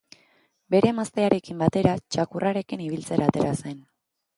Bere 0.75 0.89
emaztearekin 0.93 1.61
batera 1.65 1.95
txakurrarekin 2.03 2.87
ibiltzera 2.91 3.33
atera 3.33 3.59
zen. 3.65 3.83